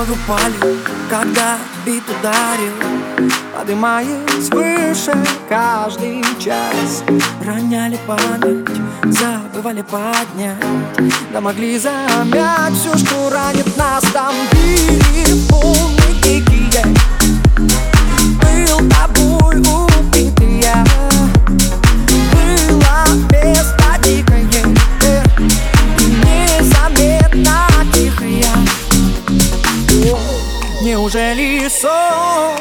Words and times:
в 0.00 0.08
любовь 0.08 0.18
упали, 0.24 0.78
когда 1.08 1.58
бит 1.84 2.02
ударил. 2.08 2.72
Поднимаясь 3.56 4.48
выше 4.50 5.12
каждый 5.48 6.22
час. 6.38 7.04
Роняли 7.44 7.98
память, 8.06 8.68
забывали 9.04 9.82
поднять. 9.82 10.56
Да 11.32 11.40
могли 11.40 11.78
замять 11.78 12.74
все, 12.74 12.96
что 12.96 13.30
ранит 13.30 13.76
нас. 13.76 14.02
Там 14.12 14.34
били 14.52 15.00
дикие 15.12 15.99
Неужели 31.00 31.66
сон 31.70 32.60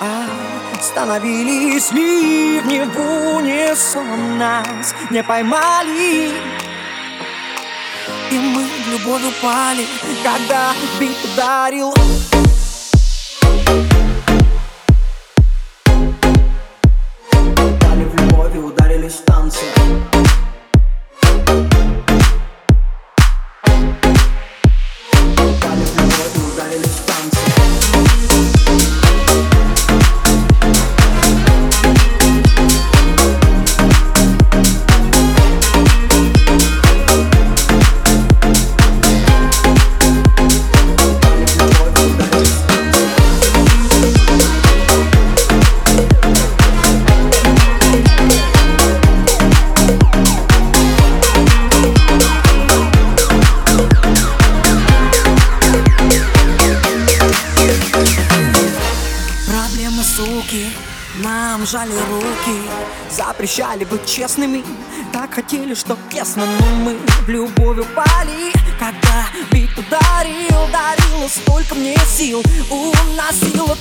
а 0.00 0.26
Становились 0.82 1.92
ливни 1.92 2.80
в 2.80 3.36
унисон 3.36 4.38
Нас 4.38 4.92
не 5.08 5.22
поймали. 5.22 6.32
И 8.32 8.34
мы 8.34 8.64
в 8.64 8.88
любовь 8.90 9.22
упали 9.22 9.86
Когда 10.24 10.72
бит 10.98 11.16
ударил 11.32 11.94
нам 61.32 61.66
жали 61.66 61.92
руки 62.10 62.60
Запрещали 63.10 63.84
быть 63.84 64.06
честными. 64.06 64.62
Так 65.12 65.34
хотели, 65.34 65.74
чтоб 65.74 65.98
тесно 66.10 66.44
Но 66.60 66.66
мы 66.84 66.98
в 67.24 67.28
любовь 67.28 67.78
упали. 67.78 68.52
Когда 68.78 69.26
бит 69.50 69.70
ударил 69.78 70.68
Дарило 70.72 71.28
столько 71.28 71.74
мне 71.74 71.96
сил 72.06 72.42
Уносило 72.70 73.71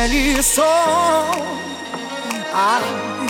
колесом 0.00 0.64
Ах, 2.52 2.82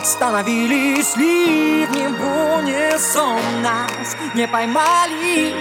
становились 0.04 1.16
ливнем 1.16 2.14
в 2.14 2.58
унисон 2.58 3.40
Нас 3.60 4.16
не 4.34 4.46
поймали. 4.46 5.54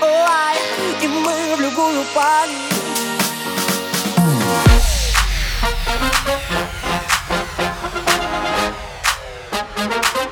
Ой, 0.00 0.58
и 1.02 1.08
мы 1.08 1.56
в 1.56 1.60
любую 1.60 2.02
пали 2.14 2.54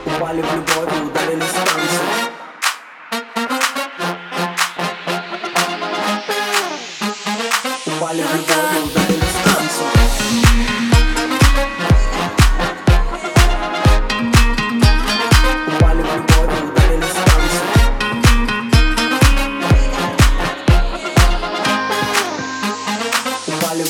Упали 0.07 0.43
в 0.43 0.55
любовь 0.55 0.93
и 0.97 1.03
ударили 1.03 1.43
станцию 1.43 2.01
Упали 7.87 8.23
в 8.23 8.35
любовь. 8.35 8.54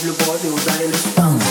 le 0.05 0.13
bois 0.13 0.37
des 0.43 0.49
aux 0.49 0.69
allées. 0.75 1.44